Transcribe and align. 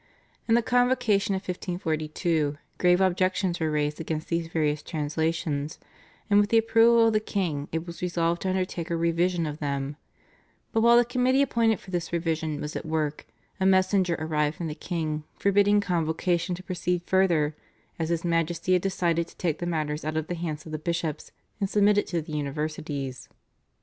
In 0.47 0.55
the 0.55 0.63
Convocation 0.63 1.35
of 1.35 1.41
1542 1.41 2.57
grave 2.79 3.01
objections 3.01 3.59
were 3.59 3.69
raised 3.69 4.01
against 4.01 4.29
these 4.29 4.47
various 4.47 4.81
translations, 4.81 5.77
and 6.27 6.39
with 6.39 6.49
the 6.49 6.57
approval 6.57 7.05
of 7.05 7.13
the 7.13 7.19
king 7.19 7.67
it 7.71 7.85
was 7.85 8.01
resolved 8.01 8.41
to 8.41 8.49
undertake 8.49 8.89
a 8.89 8.95
revision 8.97 9.45
of 9.45 9.59
them; 9.59 9.95
but 10.71 10.81
while 10.81 10.97
the 10.97 11.05
committee 11.05 11.43
appointed 11.43 11.79
for 11.79 11.91
this 11.91 12.11
revision 12.11 12.59
was 12.59 12.75
at 12.75 12.83
work, 12.83 13.27
a 13.59 13.65
messenger 13.67 14.15
arrived 14.17 14.55
from 14.57 14.65
the 14.65 14.73
king 14.73 15.23
forbidding 15.37 15.79
Convocation 15.81 16.55
to 16.55 16.63
proceed 16.63 17.03
further, 17.03 17.55
as 17.99 18.09
His 18.09 18.25
Majesty 18.25 18.73
had 18.73 18.81
decided 18.81 19.27
to 19.27 19.37
take 19.37 19.59
the 19.59 19.67
matter 19.67 19.93
out 20.03 20.17
of 20.17 20.25
the 20.25 20.33
hands 20.33 20.65
of 20.65 20.71
the 20.71 20.79
bishops 20.79 21.31
and 21.59 21.69
submit 21.69 21.99
it 21.99 22.07
to 22.07 22.23
the 22.23 22.33
universities. 22.33 23.29